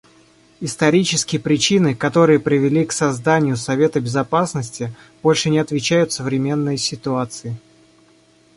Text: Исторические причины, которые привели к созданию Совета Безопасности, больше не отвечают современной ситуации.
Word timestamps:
Исторические 0.61 1.39
причины, 1.39 1.93
которые 1.93 2.39
привели 2.39 2.83
к 2.85 2.91
созданию 2.91 3.55
Совета 3.55 3.99
Безопасности, 3.99 4.91
больше 5.21 5.51
не 5.51 5.59
отвечают 5.59 6.11
современной 6.11 6.77
ситуации. 6.77 7.55